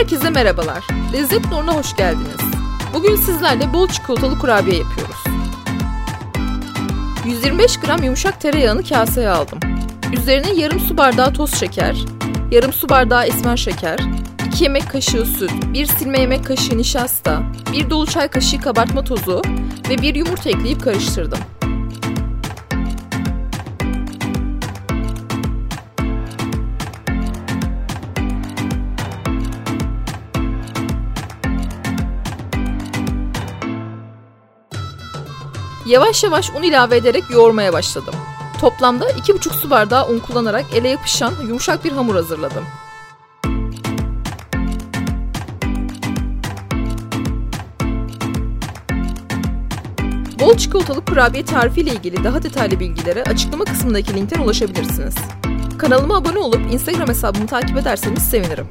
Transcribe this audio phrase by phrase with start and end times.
[0.00, 0.84] Herkese merhabalar.
[1.12, 2.40] Lezzet Nur'una hoş geldiniz.
[2.94, 5.16] Bugün sizlerle bol çikolatalı kurabiye yapıyoruz.
[7.26, 9.58] 125 gram yumuşak tereyağını kaseye aldım.
[10.12, 11.96] Üzerine yarım su bardağı toz şeker,
[12.50, 14.00] yarım su bardağı esmer şeker,
[14.46, 17.42] 2 yemek kaşığı süt, 1 silme yemek kaşığı nişasta,
[17.72, 19.42] 1 dolu çay kaşığı kabartma tozu
[19.90, 21.38] ve 1 yumurta ekleyip karıştırdım.
[35.86, 38.14] Yavaş yavaş un ilave ederek yoğurmaya başladım.
[38.60, 42.64] Toplamda 2,5 su bardağı un kullanarak ele yapışan yumuşak bir hamur hazırladım.
[50.40, 55.14] Bol çikolatalı kurabiye tarifi ile ilgili daha detaylı bilgilere açıklama kısmındaki linkten ulaşabilirsiniz.
[55.78, 58.66] Kanalıma abone olup Instagram hesabımı takip ederseniz sevinirim.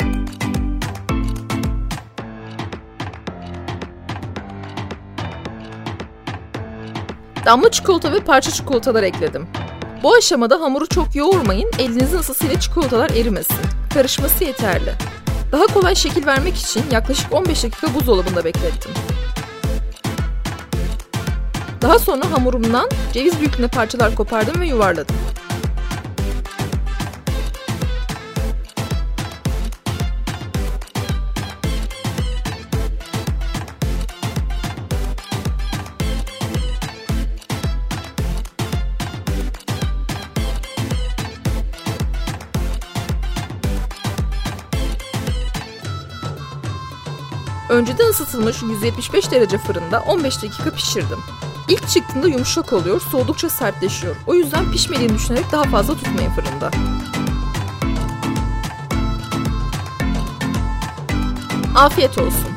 [7.45, 9.47] Damla çikolata ve parça çikolatalar ekledim.
[10.03, 13.57] Bu aşamada hamuru çok yoğurmayın, elinizin ısısıyla çikolatalar erimesin.
[13.93, 14.93] Karışması yeterli.
[15.51, 18.91] Daha kolay şekil vermek için yaklaşık 15 dakika buzdolabında beklettim.
[21.81, 25.15] Daha sonra hamurumdan ceviz büyüklüğünde parçalar kopardım ve yuvarladım.
[47.69, 51.19] Önceden ısıtılmış 175 derece fırında 15 dakika pişirdim.
[51.69, 54.15] İlk çıktığında yumuşak oluyor, soğudukça sertleşiyor.
[54.27, 56.71] O yüzden pişmediğini düşünerek daha fazla tutmayın fırında.
[61.75, 62.49] Afiyet olsun.